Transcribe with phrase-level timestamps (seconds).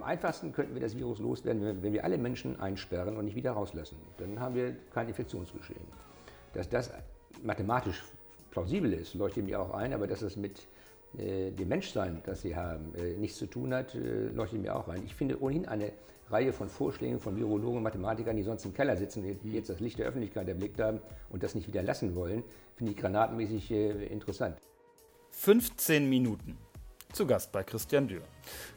[0.00, 3.52] am einfachsten könnten wir das Virus loswerden, wenn, wir alle Menschen einsperren und nicht wieder
[3.52, 3.98] rauslassen.
[4.16, 5.84] Dann haben wir kein Infektionsgeschehen.
[6.54, 6.90] Dass das
[7.42, 8.02] mathematisch
[8.50, 10.66] plausibel ist, leuchtet mir auch ein, aber dass es mit
[11.18, 14.88] äh, dem Menschsein, das sie haben, äh, nichts zu tun hat, äh, leuchtet mir auch
[14.88, 15.04] ein.
[15.04, 15.92] Ich finde ohnehin eine
[16.30, 19.80] Reihe von Vorschlägen von Virologen und Mathematikern, die sonst im Keller sitzen, die jetzt das
[19.80, 22.42] Licht der Öffentlichkeit erblickt haben und das nicht wieder lassen wollen,
[22.76, 24.56] finde ich granatenmäßig interessant.
[25.32, 26.56] 15 Minuten.
[27.12, 28.22] Zu Gast bei Christian Dürr.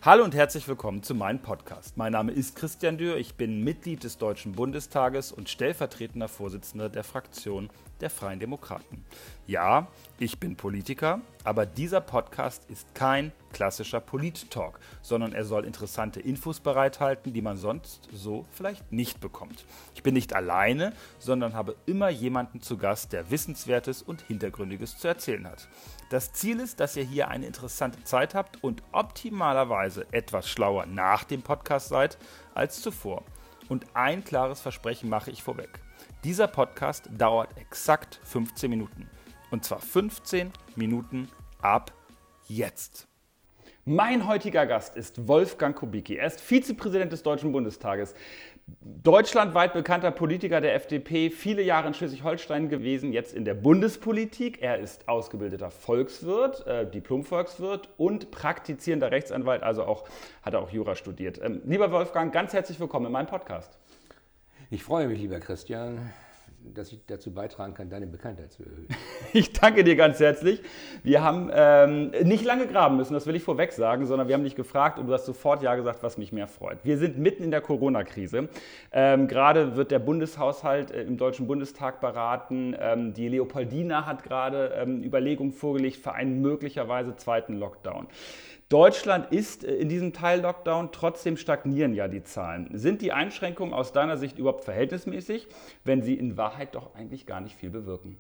[0.02, 1.96] Hallo und herzlich willkommen zu meinem Podcast.
[1.96, 7.04] Mein Name ist Christian Dürr, ich bin Mitglied des Deutschen Bundestages und stellvertretender Vorsitzender der
[7.04, 7.70] Fraktion
[8.02, 9.06] der Freien Demokraten.
[9.48, 9.88] Ja,
[10.20, 16.60] ich bin Politiker, aber dieser Podcast ist kein klassischer Polit-Talk, sondern er soll interessante Infos
[16.60, 19.66] bereithalten, die man sonst so vielleicht nicht bekommt.
[19.96, 25.08] Ich bin nicht alleine, sondern habe immer jemanden zu Gast, der Wissenswertes und Hintergründiges zu
[25.08, 25.70] erzählen hat.
[26.10, 28.84] Das Ziel ist, dass ihr hier eine interessante Zeit habt und
[29.64, 32.18] optimalerweise etwas schlauer nach dem Podcast seid
[32.54, 33.24] als zuvor.
[33.70, 35.80] Und ein klares Versprechen mache ich vorweg.
[36.24, 39.10] Dieser Podcast dauert exakt 15 Minuten.
[39.52, 41.30] Und zwar 15 Minuten
[41.62, 41.94] ab
[42.48, 43.08] jetzt.
[43.86, 46.16] Mein heutiger Gast ist Wolfgang Kubicki.
[46.16, 48.16] Er ist Vizepräsident des Deutschen Bundestages,
[48.82, 54.62] deutschlandweit bekannter Politiker der FDP, viele Jahre in Schleswig-Holstein gewesen, jetzt in der Bundespolitik.
[54.62, 60.06] Er ist ausgebildeter Volkswirt, äh, Diplom-Volkswirt und praktizierender Rechtsanwalt, also auch,
[60.42, 61.40] hat er auch Jura studiert.
[61.44, 63.78] Ähm, lieber Wolfgang, ganz herzlich willkommen in meinem Podcast.
[64.70, 66.12] Ich freue mich, lieber Christian,
[66.74, 68.88] dass ich dazu beitragen kann, deine Bekanntheit zu erhöhen.
[69.34, 70.62] Ich danke dir ganz herzlich.
[71.04, 74.46] Wir haben ähm, nicht lange graben müssen, das will ich vorweg sagen, sondern wir haben
[74.46, 76.78] dich gefragt und du hast sofort Ja gesagt, was mich mehr freut.
[76.84, 78.48] Wir sind mitten in der Corona-Krise.
[78.94, 82.74] Ähm, gerade wird der Bundeshaushalt äh, im Deutschen Bundestag beraten.
[82.80, 88.08] Ähm, die Leopoldina hat gerade ähm, Überlegungen vorgelegt für einen möglicherweise zweiten Lockdown.
[88.70, 92.70] Deutschland ist äh, in diesem Teil-Lockdown, trotzdem stagnieren ja die Zahlen.
[92.72, 95.50] Sind die Einschränkungen aus deiner Sicht überhaupt verhältnismäßig,
[95.84, 98.16] wenn sie in Wahrheit doch eigentlich gar nicht viel bewirken?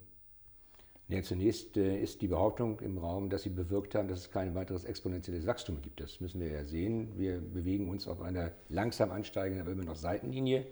[1.09, 4.55] Ja, zunächst äh, ist die Behauptung im Raum, dass sie bewirkt haben, dass es kein
[4.55, 5.99] weiteres exponentielles Wachstum gibt.
[5.99, 7.11] Das müssen wir ja sehen.
[7.17, 10.65] Wir bewegen uns auf einer langsam ansteigenden, aber immer noch Seitenlinie.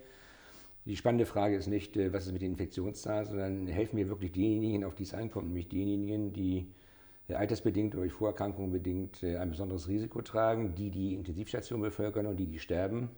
[0.85, 4.31] Die spannende Frage ist nicht, äh, was ist mit den Infektionszahlen, sondern helfen mir wirklich
[4.31, 6.67] diejenigen, auf die es ankommt, nämlich diejenigen, die
[7.33, 12.37] altersbedingt oder durch Vorerkrankungen bedingt äh, ein besonderes Risiko tragen, die die Intensivstation bevölkern und
[12.37, 13.09] die, die sterben.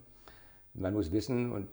[0.74, 1.68] Man muss wissen, und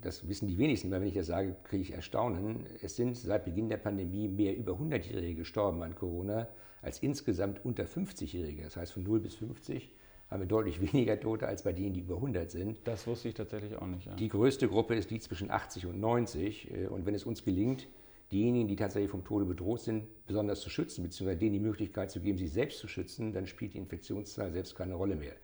[0.00, 3.44] das wissen die wenigsten, weil wenn ich das sage, kriege ich Erstaunen, es sind seit
[3.44, 6.48] Beginn der Pandemie mehr über 100-Jährige gestorben an Corona
[6.82, 8.62] als insgesamt unter 50-Jährige.
[8.62, 9.94] Das heißt, von 0 bis 50
[10.30, 12.78] haben wir deutlich weniger Tote als bei denen, die über 100 sind.
[12.84, 14.06] Das wusste ich tatsächlich auch nicht.
[14.06, 14.14] Ja.
[14.14, 16.70] Die größte Gruppe ist die zwischen 80 und 90.
[16.70, 17.88] Äh, und wenn es uns gelingt,
[18.32, 22.20] diejenigen, die tatsächlich vom Tode bedroht sind, besonders zu schützen, beziehungsweise denen die Möglichkeit zu
[22.20, 25.34] geben, sich selbst zu schützen, dann spielt die Infektionszahl selbst keine Rolle mehr.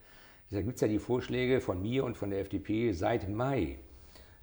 [0.49, 3.81] Deshalb gibt es ja die Vorschläge von mir und von der FDP seit Mai,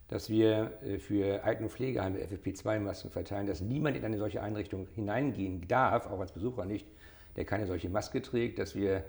[0.07, 4.87] dass wir äh, für Alten- und Pflegeheime FFP2-Masken verteilen, dass niemand in eine solche Einrichtung
[4.93, 6.87] hineingehen darf, auch als Besucher nicht,
[7.35, 9.03] der keine solche Maske trägt, dass wir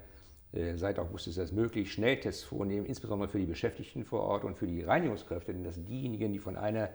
[0.55, 4.57] äh, Seit August ist das möglich, Schnelltests vornehmen, insbesondere für die Beschäftigten vor Ort und
[4.57, 6.91] für die Reinigungskräfte, denn das sind diejenigen, die von einer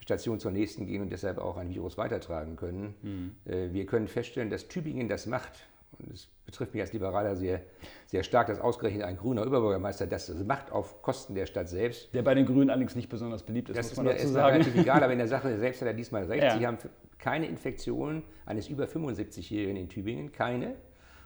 [0.00, 2.94] Station zur nächsten gehen und deshalb auch ein Virus weitertragen können.
[3.02, 3.52] Mhm.
[3.52, 5.52] Äh, wir können feststellen, dass Tübingen das macht.
[5.98, 7.62] Und es betrifft mich als Liberaler sehr,
[8.06, 12.14] sehr stark, dass ausgerechnet ein grüner Überbürgermeister das macht auf Kosten der Stadt selbst.
[12.14, 14.26] Der bei den Grünen allerdings nicht besonders beliebt ist, das muss man ist mir, dazu
[14.26, 14.52] ist sagen.
[14.52, 16.44] relativ egal, aber in der Sache selbst hat er diesmal recht.
[16.44, 16.58] Ja.
[16.58, 16.78] Sie haben
[17.18, 20.76] keine Infektion eines über 75-Jährigen in Tübingen, keine.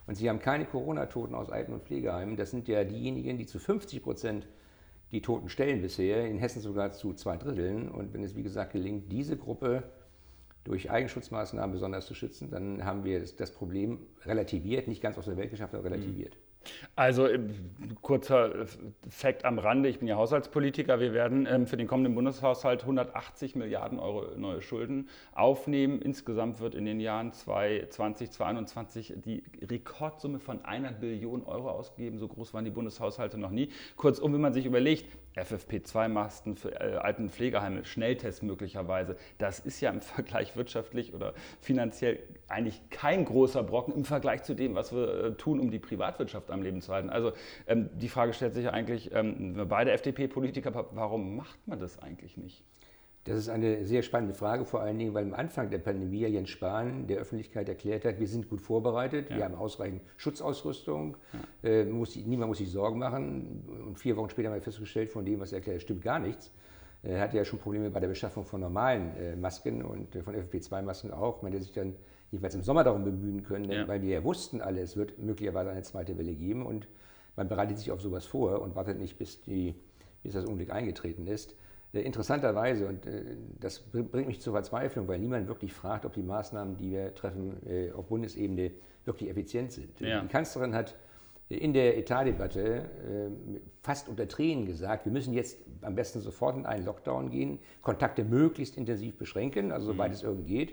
[0.07, 2.37] Und sie haben keine Corona-Toten aus Alten- und Pflegeheimen.
[2.37, 4.47] Das sind ja diejenigen, die zu 50 Prozent
[5.13, 7.89] die toten Stellen bisher, in Hessen sogar zu zwei Dritteln.
[7.89, 9.85] Und wenn es, wie gesagt, gelingt, diese Gruppe
[10.65, 15.37] durch Eigenschutzmaßnahmen besonders zu schützen, dann haben wir das Problem relativiert, nicht ganz aus der
[15.37, 16.37] Welt geschafft, aber relativiert.
[16.97, 17.39] Also äh,
[18.03, 18.67] kurzer äh,
[19.09, 23.57] Fakt am Rande, ich bin ja Haushaltspolitiker, wir werden ähm, für den kommenden Bundeshaushalt 180
[23.57, 26.01] Milliarden Euro neue Schulden aufnehmen.
[26.01, 32.19] Insgesamt wird in den Jahren 2020, 2021 die Rekordsumme von einer Billion Euro ausgegeben.
[32.19, 33.71] So groß waren die Bundeshaushalte noch nie.
[33.97, 35.07] Kurzum, wenn man sich überlegt,
[35.37, 39.17] FFP2-Masten für äh, alten Pflegeheime, Schnelltests möglicherweise.
[39.39, 44.55] Das ist ja im Vergleich wirtschaftlich oder finanziell eigentlich kein großer Brocken im Vergleich zu
[44.55, 47.11] dem, was wir äh, tun, um die Privatwirtschaft am Leben zu halten.
[47.11, 47.33] Also
[47.67, 52.37] ähm, die Frage stellt sich ja eigentlich, ähm, beide FDP-Politiker, warum macht man das eigentlich
[52.37, 52.65] nicht?
[53.25, 56.51] Das ist eine sehr spannende Frage, vor allen Dingen, weil am Anfang der Pandemie Jens
[56.51, 59.37] Spahn der Öffentlichkeit erklärt hat, wir sind gut vorbereitet, ja.
[59.37, 61.17] wir haben ausreichend Schutzausrüstung,
[61.63, 61.71] ja.
[61.71, 63.65] äh, muss, niemand muss sich Sorgen machen.
[63.87, 66.53] Und vier Wochen später haben wir festgestellt, von dem, was er erklärt, stimmt gar nichts.
[67.03, 70.35] Er hatte ja schon Probleme bei der Beschaffung von normalen äh, Masken und äh, von
[70.35, 71.41] FFP2-Masken auch.
[71.41, 71.95] Man hätte sich dann
[72.35, 73.87] jedenfalls im Sommer darum bemühen können, ja.
[73.87, 76.67] weil wir ja wussten alle, es wird möglicherweise eine zweite Welle geben.
[76.67, 76.89] Und
[77.37, 79.75] man bereitet sich auf sowas vor und wartet nicht, bis, die,
[80.23, 81.57] bis das Unglück eingetreten ist.
[81.93, 86.25] Äh, interessanterweise, und äh, das bringt mich zur Verzweiflung, weil niemand wirklich fragt, ob die
[86.25, 88.73] Maßnahmen, die wir treffen, äh, auf Bundesebene
[89.05, 90.01] wirklich effizient sind.
[90.01, 90.21] Ja.
[90.23, 90.97] Die Kanzlerin hat
[91.51, 92.89] in der Etatdebatte
[93.83, 98.25] fast unter Tränen gesagt, wir müssen jetzt am besten sofort in einen Lockdown gehen, Kontakte
[98.25, 100.15] möglichst intensiv beschränken, also soweit mhm.
[100.15, 100.73] es irgend geht.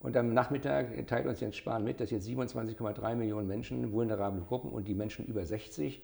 [0.00, 4.70] Und am Nachmittag teilt uns Jens Spahn mit, dass jetzt 27,3 Millionen Menschen, vulnerable Gruppen
[4.70, 6.02] und die Menschen über 60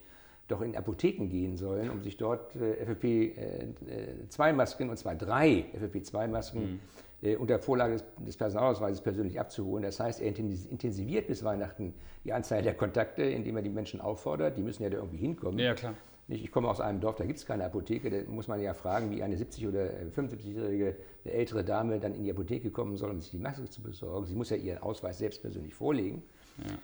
[0.49, 6.61] doch in Apotheken gehen sollen, um sich dort äh, FFP2-Masken, äh, und zwar drei FFP2-Masken,
[6.61, 6.81] mhm.
[7.23, 9.83] äh, unter Vorlage des, des, Personalausweises persönlich abzuholen.
[9.83, 11.95] Das heißt, er intensiviert bis Weihnachten
[12.25, 14.57] die Anzahl der Kontakte, indem er die Menschen auffordert.
[14.57, 15.59] Die müssen ja da irgendwie hinkommen.
[15.59, 15.95] Ja, klar.
[16.29, 18.11] Ich komme aus einem Dorf, da gibt es keine Apotheke.
[18.11, 22.31] Da muss man ja fragen, wie eine 70- oder 75-jährige ältere Dame dann in die
[22.33, 24.27] Apotheke kommen soll, um sich die Maske zu besorgen.
[24.27, 26.25] Sie muss ja ihren Ausweis selbst persönlich vorlegen.
[26.59, 26.75] Ja.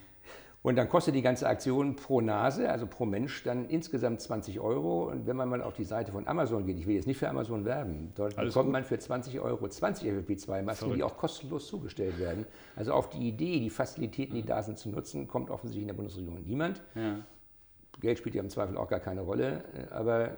[0.62, 5.10] Und dann kostet die ganze Aktion pro Nase, also pro Mensch, dann insgesamt 20 Euro.
[5.10, 7.28] Und wenn man mal auf die Seite von Amazon geht, ich will jetzt nicht für
[7.28, 8.72] Amazon werben, dort Alles bekommt gut.
[8.74, 12.46] man für 20 Euro 20 FFP2-Masken, die auch kostenlos zugestellt werden.
[12.76, 15.94] Also auf die Idee, die Facilitäten, die da sind, zu nutzen, kommt offensichtlich in der
[15.94, 16.80] Bundesregierung niemand.
[16.94, 17.16] Ja.
[18.00, 19.64] Geld spielt ja im Zweifel auch gar keine Rolle.
[19.90, 20.36] Aber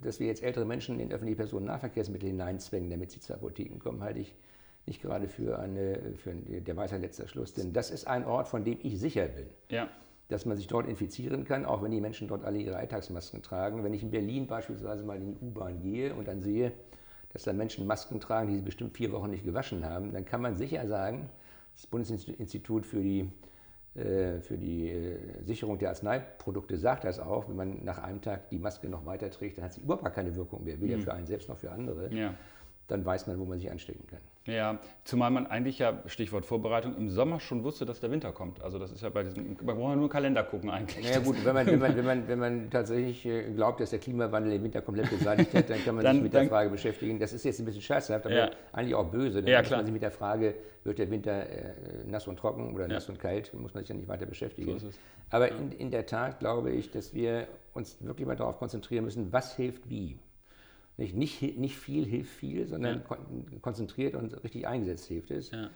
[0.00, 4.20] dass wir jetzt ältere Menschen in öffentliche Personennahverkehrsmittel hineinzwängen, damit sie zu Apotheken kommen, halte
[4.20, 4.34] ich
[4.86, 7.54] nicht gerade für, eine, für der Weisheit letzter Schluss.
[7.54, 9.46] Denn das ist ein Ort, von dem ich sicher bin.
[9.68, 9.88] Ja.
[10.28, 13.84] Dass man sich dort infizieren kann, auch wenn die Menschen dort alle ihre Alltagsmasken tragen.
[13.84, 16.72] Wenn ich in Berlin beispielsweise mal in die U-Bahn gehe und dann sehe,
[17.32, 20.40] dass da Menschen Masken tragen, die sie bestimmt vier Wochen nicht gewaschen haben, dann kann
[20.40, 21.28] man sicher sagen,
[21.74, 23.26] das Bundesinstitut für die, äh,
[24.40, 28.58] für die äh, Sicherung der Arzneiprodukte sagt das auch, wenn man nach einem Tag die
[28.58, 31.02] Maske noch weiter trägt, dann hat sie überhaupt keine Wirkung mehr, weder mhm.
[31.02, 32.12] für einen selbst noch für andere.
[32.12, 32.34] Ja.
[32.88, 34.20] Dann weiß man, wo man sich anstecken kann.
[34.46, 38.62] Ja, zumal man eigentlich ja, Stichwort Vorbereitung, im Sommer schon wusste, dass der Winter kommt.
[38.62, 41.08] Also das ist ja bei diesem, man braucht ja nur Kalender gucken eigentlich.
[41.10, 43.98] Ja gut, wenn man, wenn, man, wenn, man, wenn man tatsächlich äh, glaubt, dass der
[43.98, 46.70] Klimawandel den Winter komplett beseitigt hat, dann kann man dann, sich mit dann, der Frage
[46.70, 47.18] beschäftigen.
[47.18, 48.50] Das ist jetzt ein bisschen scherzhaft, aber ja.
[48.72, 49.42] eigentlich auch böse.
[49.42, 50.54] Dann ja, muss man sich mit der Frage,
[50.84, 51.74] wird der Winter äh,
[52.06, 53.14] nass und trocken oder nass ja.
[53.14, 54.78] und kalt, muss man sich ja nicht weiter beschäftigen.
[54.78, 54.90] So
[55.30, 59.32] aber in, in der Tat glaube ich, dass wir uns wirklich mal darauf konzentrieren müssen,
[59.32, 60.18] was hilft wie.
[60.96, 63.58] Nicht, nicht, nicht viel hilft viel, sondern ja.
[63.60, 65.50] konzentriert und richtig eingesetzt hilft es.
[65.50, 65.70] Ja.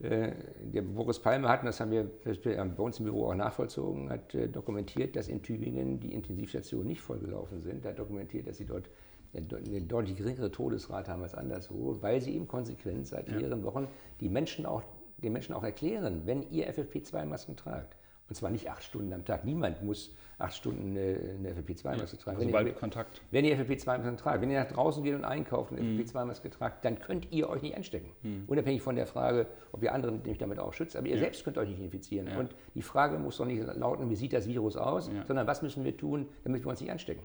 [0.00, 4.10] Äh, der Boris Palmer hat, und das haben wir bei uns im Büro auch nachvollzogen,
[4.10, 7.84] hat äh, dokumentiert, dass in Tübingen die Intensivstationen nicht vollgelaufen sind.
[7.84, 8.88] Er hat dokumentiert, dass sie dort
[9.34, 13.88] eine deutlich geringere Todesrate haben als anderswo, weil sie eben konsequent seit mehreren Wochen
[14.20, 14.82] die Menschen auch,
[15.18, 17.96] den Menschen auch erklären, wenn ihr FFP2-Masken tragt,
[18.28, 19.44] und zwar nicht acht Stunden am Tag.
[19.44, 22.38] Niemand muss acht Stunden eine FFP2-Maske tragen.
[22.38, 23.20] Also wenn ihr, Kontakt.
[23.30, 26.00] Wenn ihr FFP2-Maske tragt, wenn ihr nach draußen geht und einkauft und mhm.
[26.00, 28.10] FFP2-Maske tragt, dann könnt ihr euch nicht anstecken.
[28.22, 28.44] Mhm.
[28.46, 30.96] Unabhängig von der Frage, ob ihr andere nämlich damit auch schützt.
[30.96, 31.20] Aber ihr ja.
[31.20, 32.28] selbst könnt euch nicht infizieren.
[32.28, 32.38] Ja.
[32.38, 35.24] Und die Frage muss doch nicht lauten, wie sieht das Virus aus, ja.
[35.26, 37.22] sondern was müssen wir tun, damit wir uns nicht anstecken.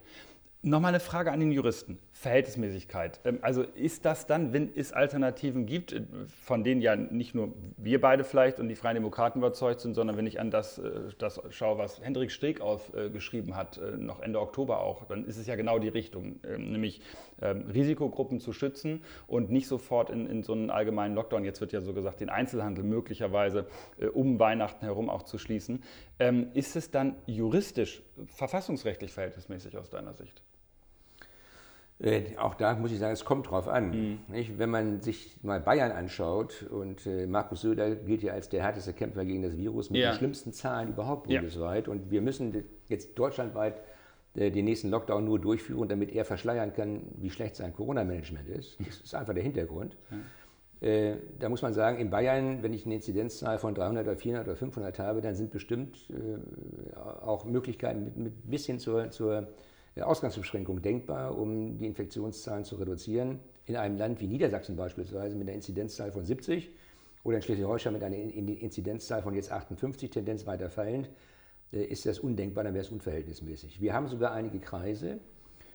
[0.62, 2.00] Nochmal eine Frage an den Juristen.
[2.20, 3.22] Verhältnismäßigkeit.
[3.24, 6.02] Ähm, also ist das dann, wenn es Alternativen gibt, äh,
[6.42, 10.18] von denen ja nicht nur wir beide vielleicht und die Freien Demokraten überzeugt sind, sondern
[10.18, 14.42] wenn ich an das, äh, das schaue, was Hendrik Streeck aufgeschrieben hat, äh, noch Ende
[14.42, 17.00] Oktober auch, dann ist es ja genau die Richtung, ähm, nämlich
[17.42, 21.72] ähm, Risikogruppen zu schützen und nicht sofort in, in so einen allgemeinen Lockdown, jetzt wird
[21.72, 23.68] ja so gesagt, den Einzelhandel möglicherweise
[24.14, 25.84] um Weihnachten herum auch zu schließen.
[26.54, 30.42] Ist es dann juristisch, verfassungsrechtlich verhältnismäßig aus deiner Sicht?
[32.02, 33.90] Äh, auch da muss ich sagen, es kommt drauf an.
[33.92, 34.20] Mhm.
[34.58, 38.94] Wenn man sich mal Bayern anschaut und äh, Markus Söder gilt ja als der härteste
[38.94, 40.12] Kämpfer gegen das Virus mit ja.
[40.12, 41.88] den schlimmsten Zahlen überhaupt bundesweit.
[41.88, 41.92] Ja.
[41.92, 43.82] Und wir müssen jetzt deutschlandweit
[44.36, 48.78] äh, den nächsten Lockdown nur durchführen, damit er verschleiern kann, wie schlecht sein Corona-Management ist.
[48.80, 49.98] Das ist einfach der Hintergrund.
[50.80, 54.48] Äh, da muss man sagen, in Bayern, wenn ich eine Inzidenzzahl von 300 oder 400
[54.48, 59.50] oder 500 habe, dann sind bestimmt äh, auch Möglichkeiten mit, mit bis hin zur, zur
[60.08, 63.40] Ausgangsbeschränkung denkbar, um die Infektionszahlen zu reduzieren.
[63.66, 66.70] In einem Land wie Niedersachsen beispielsweise mit einer Inzidenzzahl von 70
[67.24, 71.10] oder in Schleswig-Holstein mit einer Inzidenzzahl von jetzt 58, Tendenz weiter fallend,
[71.72, 73.82] äh, ist das undenkbar, dann wäre es unverhältnismäßig.
[73.82, 75.20] Wir haben sogar einige Kreise,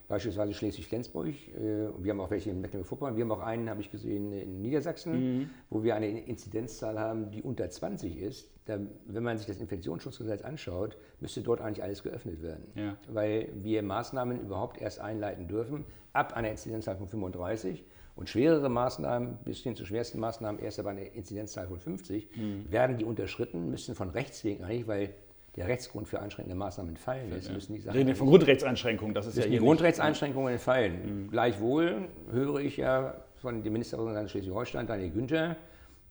[0.08, 3.90] beispielsweise Schleswig-Flensburg, äh, wir haben auch welche in Mecklenburg-Vorpommern, wir haben auch einen, habe ich
[3.90, 5.50] gesehen, in Niedersachsen, mhm.
[5.70, 8.50] wo wir eine Inzidenzzahl haben, die unter 20 ist.
[8.66, 12.66] Da, wenn man sich das Infektionsschutzgesetz anschaut, müsste dort eigentlich alles geöffnet werden.
[12.74, 12.96] Ja.
[13.08, 17.84] Weil wir Maßnahmen überhaupt erst einleiten dürfen ab einer Inzidenzzahl von 35
[18.16, 22.70] und schwerere Maßnahmen bis hin zu schwersten Maßnahmen erst ab einer Inzidenzzahl von 50 mhm.
[22.70, 25.14] werden die unterschritten, müssen von Rechts wegen eigentlich, weil
[25.56, 27.48] der Rechtsgrund für einschränkende Maßnahmen entfallen ist.
[27.48, 27.54] Ja.
[27.54, 31.24] Müssen die Sachen Reden wir von Grundrechtseinschränkungen, das ist ja Die Grundrechtseinschränkungen entfallen.
[31.24, 31.30] Mhm.
[31.30, 35.56] Gleichwohl höre ich ja von dem Ministerpräsidenten Schleswig-Holstein, Daniel Günther,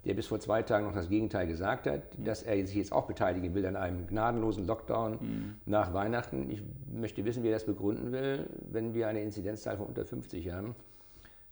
[0.05, 3.05] der bis vor zwei Tagen noch das Gegenteil gesagt hat, dass er sich jetzt auch
[3.05, 5.55] beteiligen will an einem gnadenlosen Lockdown mhm.
[5.65, 6.49] nach Weihnachten.
[6.49, 6.61] Ich
[6.93, 10.75] möchte wissen, wie er das begründen will, wenn wir eine Inzidenzzahl von unter 50 haben.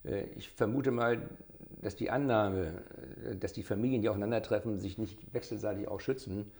[0.03, 1.29] Äh, ich vermute mal,
[1.81, 2.83] dass die Annahme,
[3.29, 6.51] äh, dass die Familien, die aufeinandertreffen, sich nicht wechselseitig auch schützen,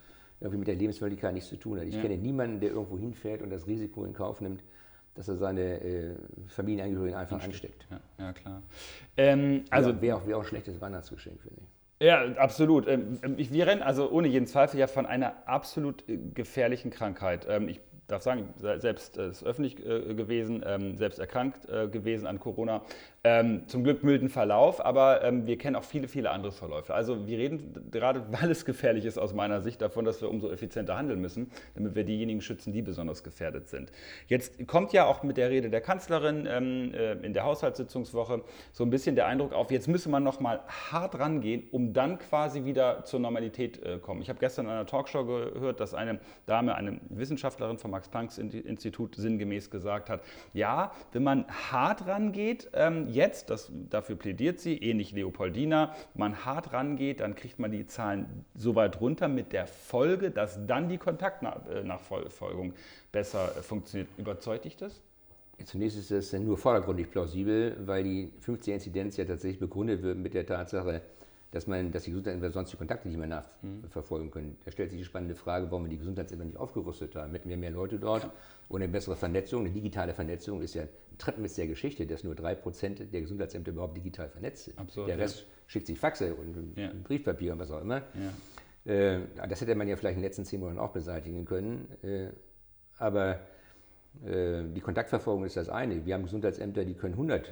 [0.41, 1.87] irgendwie mit der Lebenswirklichkeit nichts zu tun hat.
[1.87, 2.01] Ich ja.
[2.01, 4.63] kenne niemanden, der irgendwo hinfährt und das Risiko in Kauf nimmt,
[5.15, 6.15] dass er seine äh,
[6.47, 7.85] Familienangehörigen einfach ansteckt.
[7.89, 8.61] Ja, ja klar.
[9.17, 12.05] Ähm, also wäre auch, wär auch ein schlechtes Weihnachtsgeschenk, finde ich.
[12.05, 12.87] Ja, absolut.
[12.87, 17.45] Ähm, ähm, wir rennen also ohne jeden Zweifel ja von einer absolut äh, gefährlichen Krankheit.
[17.47, 17.79] Ähm, ich
[18.11, 22.81] darf sagen, selbst äh, ist öffentlich äh, gewesen, ähm, selbst erkrankt äh, gewesen an Corona.
[23.23, 26.93] Ähm, zum Glück milden Verlauf, aber ähm, wir kennen auch viele, viele andere Verläufe.
[26.93, 30.51] Also wir reden gerade, weil es gefährlich ist aus meiner Sicht davon, dass wir umso
[30.51, 33.91] effizienter handeln müssen, damit wir diejenigen schützen, die besonders gefährdet sind.
[34.27, 39.15] Jetzt kommt ja auch mit der Rede der Kanzlerin in der Haushaltssitzungswoche so ein bisschen
[39.15, 43.19] der Eindruck auf, jetzt müsse man noch mal hart rangehen, um dann quasi wieder zur
[43.19, 44.21] Normalität kommen.
[44.21, 49.69] Ich habe gestern in einer Talkshow gehört, dass eine Dame, eine Wissenschaftlerin vom Max-Planck-Institut sinngemäß
[49.69, 50.21] gesagt hat,
[50.53, 56.73] ja, wenn man hart rangeht, ähm, jetzt, das, dafür plädiert sie, ähnlich Leopoldina, man hart
[56.73, 60.97] rangeht, dann kriegt man die Zahlen so weit runter mit der Folge, dass dann die
[60.97, 62.73] Kontaktnachfolgung
[63.11, 64.09] besser funktioniert.
[64.17, 65.01] Überzeugt dich das?
[65.65, 70.45] Zunächst ist das nur vordergründig plausibel, weil die 50er-Inzidenz ja tatsächlich begründet wird mit der
[70.45, 71.01] Tatsache,
[71.51, 74.57] dass man, dass die Gesundheitsämter sonst die Kontakte nicht mehr nachverfolgen können.
[74.63, 77.33] Da stellt sich die spannende Frage, warum wir die Gesundheitsämter nicht aufgerüstet haben.
[77.33, 78.33] Hätten wir mehr Leute dort ja.
[78.69, 82.35] und eine bessere Vernetzung, eine digitale Vernetzung ist ja ein Treppenwitz der Geschichte, dass nur
[82.35, 84.79] drei Prozent der Gesundheitsämter überhaupt digital vernetzt sind.
[84.79, 85.45] Absurd, der Rest ja.
[85.67, 86.89] schickt sich Faxe und ja.
[87.03, 88.01] Briefpapier und was auch immer.
[88.85, 91.87] Äh, das hätte man ja vielleicht in den letzten zehn Monaten auch beseitigen können.
[92.01, 92.29] Äh,
[92.97, 93.39] aber
[94.25, 96.05] äh, die Kontaktverfolgung ist das eine.
[96.05, 97.51] Wir haben Gesundheitsämter, die können 100 äh,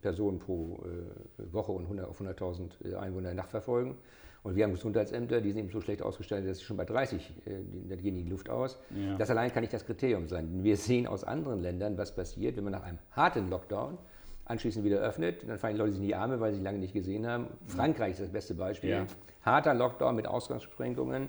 [0.00, 3.96] Personen pro äh, Woche und 100 auf 100.000 äh, Einwohner nachverfolgen.
[4.42, 7.34] Und wir haben Gesundheitsämter, die sind eben so schlecht ausgestattet, dass sie schon bei 30,
[7.88, 8.78] da gehen die Luft aus.
[8.94, 9.16] Ja.
[9.16, 10.62] Das allein kann nicht das Kriterium sein.
[10.62, 13.98] Wir sehen aus anderen Ländern, was passiert, wenn man nach einem harten Lockdown
[14.44, 15.46] anschließend wieder öffnet.
[15.46, 17.48] Dann fallen die Leute sich in die Arme, weil sie lange nicht gesehen haben.
[17.66, 18.90] Frankreich ist das beste Beispiel.
[18.90, 19.06] Ja.
[19.42, 21.28] Harter Lockdown mit Ausgangsbeschränkungen,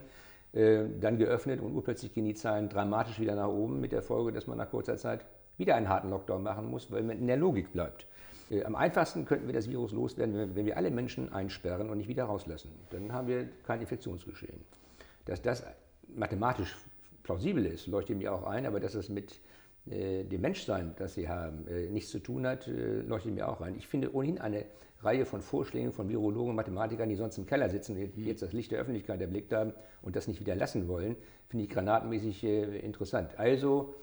[0.53, 4.45] dann geöffnet und urplötzlich gehen die Zahlen dramatisch wieder nach oben mit der Folge, dass
[4.45, 5.25] man nach kurzer Zeit
[5.59, 8.07] wieder einen harten Lockdown machen muss, weil man in der Logik bleibt.
[8.49, 12.07] Äh, am einfachsten könnten wir das Virus loswerden, wenn wir alle Menschen einsperren und nicht
[12.07, 12.71] wieder rauslassen.
[12.89, 14.61] Dann haben wir kein Infektionsgeschehen.
[15.25, 15.63] Dass das
[16.15, 16.75] mathematisch
[17.23, 19.39] plausibel ist, leuchtet mir auch ein, aber dass es mit
[19.89, 23.61] äh, dem Menschsein, das sie haben, äh, nichts zu tun hat, äh, leuchtet mir auch
[23.61, 23.75] ein.
[23.75, 24.65] Ich finde ohnehin eine
[25.01, 28.51] Reihe von Vorschlägen von Virologen und Mathematikern, die sonst im Keller sitzen und jetzt das
[28.51, 31.15] Licht der Öffentlichkeit erblickt haben und das nicht wieder lassen wollen,
[31.47, 33.39] finde ich granatenmäßig interessant.
[33.39, 33.95] Also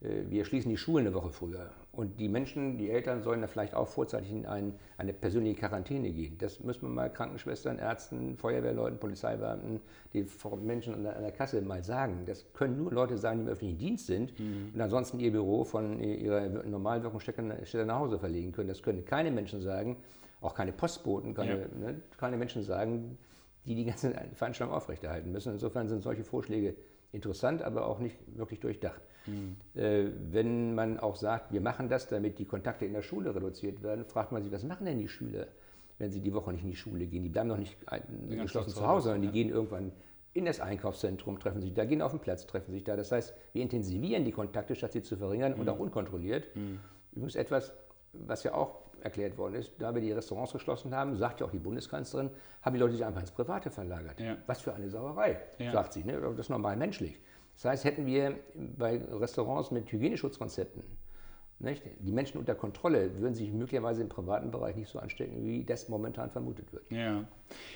[0.00, 1.70] wir schließen die Schulen eine Woche früher.
[1.92, 6.10] Und die Menschen, die Eltern sollen da vielleicht auch vorzeitig in ein, eine persönliche Quarantäne
[6.10, 6.38] gehen.
[6.38, 9.80] Das müssen wir mal Krankenschwestern, Ärzten, Feuerwehrleuten, Polizeibeamten,
[10.14, 10.26] die
[10.62, 12.22] Menschen an der, an der Kasse mal sagen.
[12.24, 14.70] Das können nur Leute sagen, die im öffentlichen Dienst sind mhm.
[14.72, 17.42] und ansonsten ihr Büro von ihrer normalen Wirkungsstätte
[17.84, 18.68] nach Hause verlegen können.
[18.68, 19.96] Das können keine Menschen sagen,
[20.40, 21.66] auch keine Postboten, keine, ja.
[21.78, 23.18] ne, keine Menschen sagen,
[23.66, 25.52] die die ganze Veranstaltung aufrechterhalten müssen.
[25.52, 26.74] Insofern sind solche Vorschläge
[27.12, 29.00] interessant, aber auch nicht wirklich durchdacht.
[29.26, 29.56] Mhm.
[29.74, 33.82] Äh, wenn man auch sagt, wir machen das, damit die Kontakte in der Schule reduziert
[33.82, 35.46] werden, fragt man sich, was machen denn die Schüler,
[35.98, 37.22] wenn sie die Woche nicht in die Schule gehen?
[37.22, 37.76] Die bleiben noch nicht
[38.28, 39.92] geschlossen zu Hause, sondern die gehen irgendwann
[40.32, 42.96] in das Einkaufszentrum, treffen sich da, gehen auf den Platz, treffen sich da.
[42.96, 45.60] Das heißt, wir intensivieren die Kontakte, statt sie zu verringern mhm.
[45.60, 46.54] und auch unkontrolliert.
[46.54, 46.78] Mhm.
[47.12, 47.72] Übrigens etwas,
[48.12, 51.50] was ja auch erklärt worden ist, da wir die Restaurants geschlossen haben, sagt ja auch
[51.50, 52.30] die Bundeskanzlerin,
[52.62, 54.20] haben die Leute sich einfach ins Private verlagert.
[54.20, 54.36] Ja.
[54.46, 55.72] Was für eine Sauerei, ja.
[55.72, 56.04] sagt sie.
[56.04, 56.20] Ne?
[56.20, 57.18] Das ist normal menschlich.
[57.56, 60.82] Das heißt, hätten wir bei Restaurants mit Hygieneschutzkonzepten
[61.60, 61.82] nicht?
[62.00, 65.88] Die Menschen unter Kontrolle würden sich möglicherweise im privaten Bereich nicht so anstecken, wie das
[65.88, 66.84] momentan vermutet wird.
[66.90, 67.24] Ja.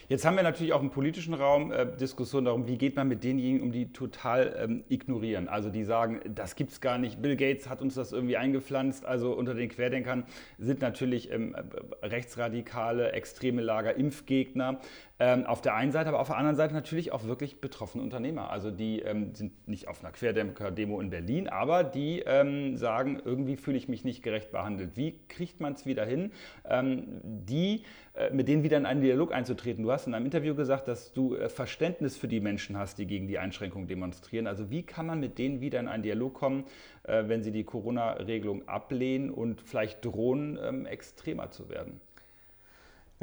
[0.08, 3.24] Jetzt haben wir natürlich auch im politischen Raum äh, Diskussionen darum, wie geht man mit
[3.24, 5.48] denjenigen um, die total ähm, ignorieren.
[5.48, 9.04] Also die sagen, das gibt es gar nicht, Bill Gates hat uns das irgendwie eingepflanzt.
[9.04, 10.24] Also unter den Querdenkern
[10.58, 11.56] sind natürlich ähm,
[12.02, 14.80] rechtsradikale, extreme Lager, Impfgegner.
[15.20, 18.50] Ähm, auf der einen Seite, aber auf der anderen Seite natürlich auch wirklich betroffene Unternehmer.
[18.50, 23.56] Also die ähm, sind nicht auf einer Querdenker-Demo in Berlin, aber die ähm, sagen, irgendwie
[23.56, 24.96] fühle ich mich nicht gerecht behandelt.
[24.96, 26.32] Wie kriegt man es wieder hin,
[26.68, 29.84] ähm, die, äh, mit denen wieder in einen Dialog einzutreten?
[29.84, 33.06] Du hast in einem Interview gesagt, dass du äh, Verständnis für die Menschen hast, die
[33.06, 34.48] gegen die Einschränkungen demonstrieren.
[34.48, 36.64] Also wie kann man mit denen wieder in einen Dialog kommen,
[37.04, 42.00] äh, wenn sie die Corona-Regelung ablehnen und vielleicht drohen, ähm, extremer zu werden?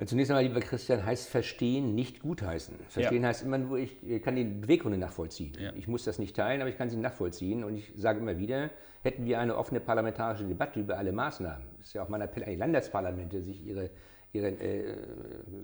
[0.05, 2.75] Zunächst einmal, lieber Christian, heißt verstehen nicht gutheißen.
[2.87, 3.29] Verstehen ja.
[3.29, 5.53] heißt immer nur, ich kann die Beweggründe nachvollziehen.
[5.59, 5.71] Ja.
[5.75, 7.63] Ich muss das nicht teilen, aber ich kann sie nachvollziehen.
[7.63, 8.71] Und ich sage immer wieder,
[9.03, 12.43] hätten wir eine offene parlamentarische Debatte über alle Maßnahmen, es ist ja auch mein Appell
[12.43, 13.89] an die Landesparlamente, sich ihre
[14.33, 14.95] ihre äh,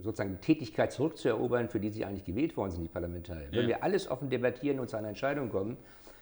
[0.02, 3.48] sozusagen Tätigkeit zurückzuerobern, für die sie eigentlich gewählt worden sind, die Parlamentarier.
[3.50, 3.60] Ja.
[3.60, 5.76] Wenn wir alles offen debattieren und zu einer Entscheidung kommen,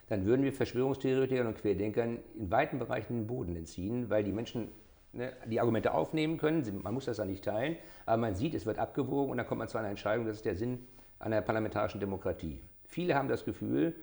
[0.08, 4.68] dann würden wir Verschwörungstheoretikern und Querdenkern in weiten Bereichen den Boden entziehen, weil die Menschen
[5.16, 6.64] ne, die Argumente aufnehmen können.
[6.82, 9.58] Man muss das ja nicht teilen, aber man sieht, es wird abgewogen und dann kommt
[9.58, 10.26] man zu einer Entscheidung.
[10.26, 10.87] Das ist der Sinn
[11.18, 12.61] einer parlamentarischen Demokratie.
[12.85, 13.94] Viele haben das Gefühl,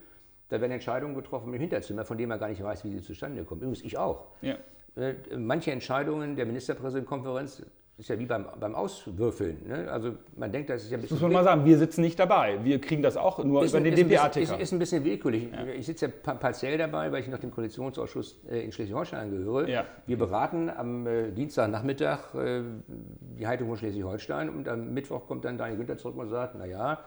[0.49, 3.43] da werden Entscheidungen getroffen im Hinterzimmer, von denen man gar nicht weiß, wie sie zustande
[3.43, 3.61] kommen.
[3.61, 4.27] Übrigens, ich auch.
[4.41, 4.55] Ja.
[4.95, 7.63] Äh, manche Entscheidungen der Ministerpräsidentenkonferenz
[7.97, 9.67] ist ja wie beim, beim Auswürfeln.
[9.67, 9.91] Ne?
[9.91, 11.17] Also man denkt, das ist ja ein bisschen.
[11.17, 12.63] Das muss man mal sagen, wir sitzen nicht dabei.
[12.63, 14.55] Wir kriegen das auch nur ist, über den DPA-Ticker.
[14.55, 15.51] Ist, ist, ein bisschen willkürlich.
[15.51, 15.65] Ja.
[15.67, 19.69] Ich sitze ja partiell dabei, weil ich noch dem Koalitionsausschuss äh, in Schleswig-Holstein angehöre.
[19.69, 19.85] Ja.
[20.07, 25.59] Wir beraten am äh, Dienstagnachmittag äh, die Haltung von Schleswig-Holstein und am Mittwoch kommt dann
[25.59, 26.99] Daniel Günther zurück und sagt, naja,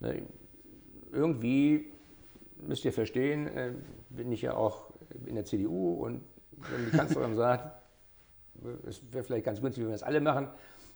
[0.00, 0.22] ne,
[1.12, 1.92] irgendwie
[2.58, 3.72] müsst ihr verstehen, äh,
[4.10, 4.90] bin ich ja auch
[5.24, 6.20] in der CDU und
[6.52, 7.75] wenn die Kanzlerin sagt,
[8.86, 10.48] es wäre vielleicht ganz günstig, wenn wir das alle machen,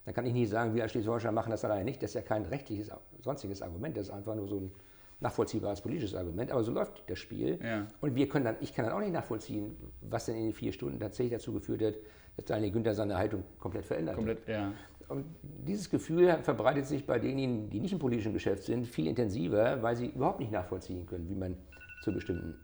[0.05, 2.03] dann kann ich nicht sagen, wir als Schleswig-Holstein machen das alleine nicht.
[2.03, 2.91] Das ist ja kein rechtliches,
[3.21, 4.73] sonstiges Argument, das ist einfach nur so ein
[5.21, 6.51] nachvollziehbares politisches Argument.
[6.51, 7.59] Aber so läuft das Spiel.
[7.63, 7.87] Ja.
[8.01, 10.73] Und wir können dann, ich kann dann auch nicht nachvollziehen, was denn in den vier
[10.73, 11.95] Stunden tatsächlich dazu geführt hat,
[12.37, 14.49] dass Daniel Günther seine Haltung komplett verändert komplett, hat.
[14.49, 14.73] Ja.
[15.09, 19.83] Und dieses Gefühl verbreitet sich bei denjenigen, die nicht im politischen Geschäft sind, viel intensiver,
[19.83, 21.57] weil sie überhaupt nicht nachvollziehen können, wie man
[22.03, 22.55] zu bestimmten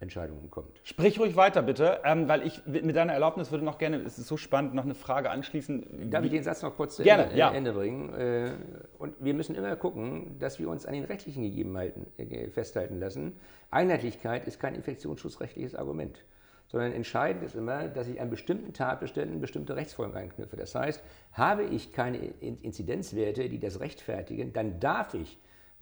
[0.00, 0.80] Entscheidungen kommt.
[0.84, 4.28] Sprich ruhig weiter, bitte, ähm, weil ich mit deiner Erlaubnis würde noch gerne, es ist
[4.28, 6.10] so spannend, noch eine Frage anschließen.
[6.10, 7.52] Darf ich den Satz noch kurz gerne, zu Ende, ja.
[7.52, 8.14] Ende bringen?
[8.14, 8.52] Äh,
[8.98, 13.38] und wir müssen immer gucken, dass wir uns an den rechtlichen Gegebenheiten äh, festhalten lassen.
[13.70, 16.24] Einheitlichkeit ist kein infektionsschutzrechtliches Argument
[16.68, 20.56] sondern entscheidend ist immer, dass ich an bestimmten Tatbeständen bestimmte Rechtsfolgen einknüpfe.
[20.56, 21.02] Das heißt,
[21.32, 25.38] habe ich keine Inzidenzwerte, die das rechtfertigen, dann darf ich,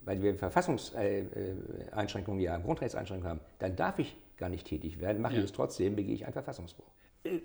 [0.07, 5.41] weil wir Verfassungseinschränkungen ja, Grundrechtseinschränkungen haben, dann darf ich gar nicht tätig werden, mache ja.
[5.41, 6.87] ich es trotzdem, begehe ich einen Verfassungsbruch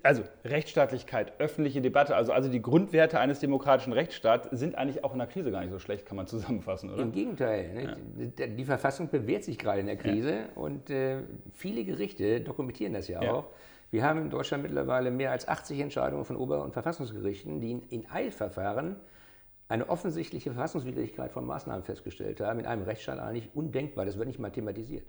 [0.02, 5.18] also Rechtsstaatlichkeit, öffentliche Debatte, also, also die Grundwerte eines demokratischen Rechtsstaats sind eigentlich auch in
[5.18, 7.02] der Krise gar nicht so schlecht, kann man zusammenfassen, oder?
[7.02, 7.96] Im Gegenteil.
[8.38, 8.46] Ja.
[8.46, 10.44] Die Verfassung bewährt sich gerade in der Krise ja.
[10.54, 11.18] und äh,
[11.54, 13.48] viele Gerichte dokumentieren das ja, ja, auch.
[13.90, 17.82] Wir haben in Deutschland mittlerweile mehr als 80 Entscheidungen von Ober- und Verfassungsgerichten, die in,
[17.82, 18.96] in Eilverfahren
[19.68, 22.60] eine offensichtliche Verfassungswidrigkeit von Maßnahmen festgestellt haben.
[22.60, 24.04] In einem Rechtsstaat eigentlich undenkbar.
[24.04, 25.06] Das wird nicht mal thematisiert.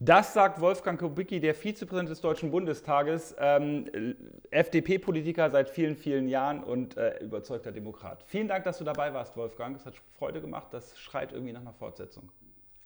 [0.00, 4.14] Das sagt Wolfgang Kubicki, der Vizepräsident des Deutschen Bundestages, ähm,
[4.50, 8.22] FDP-Politiker seit vielen, vielen Jahren und äh, überzeugter Demokrat.
[8.24, 9.74] Vielen Dank, dass du dabei warst, Wolfgang.
[9.74, 10.68] Es hat Freude gemacht.
[10.70, 12.30] Das schreit irgendwie nach einer Fortsetzung.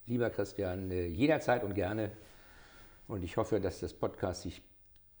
[0.07, 2.11] Lieber Christian, äh, jederzeit und gerne.
[3.07, 4.63] Und ich hoffe, dass das Podcast sich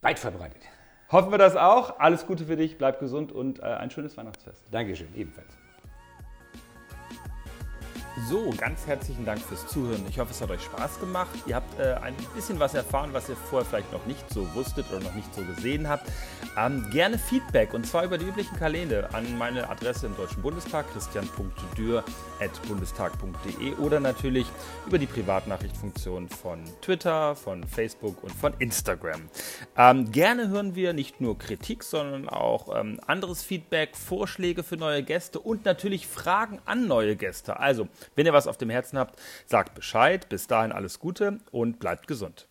[0.01, 0.63] weit verbreitet.
[1.13, 1.99] Hoffen wir das auch.
[1.99, 4.63] Alles Gute für dich, bleib gesund und äh, ein schönes Weihnachtsfest.
[4.71, 5.62] Dankeschön, ebenfalls.
[8.15, 10.05] So, ganz herzlichen Dank fürs Zuhören.
[10.07, 11.31] Ich hoffe, es hat euch Spaß gemacht.
[11.47, 14.85] Ihr habt äh, ein bisschen was erfahren, was ihr vorher vielleicht noch nicht so wusstet
[14.91, 16.07] oder noch nicht so gesehen habt.
[16.55, 20.85] Ähm, gerne Feedback und zwar über die üblichen Kanäle an meine Adresse im Deutschen Bundestag,
[20.93, 24.45] christian.dürr.bundestag.de oder natürlich
[24.85, 29.21] über die Privatnachrichtfunktion von Twitter, von Facebook und von Instagram.
[29.75, 35.01] Ähm, gerne hören wir nicht nur Kritik, sondern auch ähm, anderes Feedback, Vorschläge für neue
[35.01, 37.59] Gäste und natürlich Fragen an neue Gäste.
[37.59, 40.29] Also wenn ihr was auf dem Herzen habt, sagt Bescheid.
[40.29, 42.47] Bis dahin alles Gute und bleibt gesund.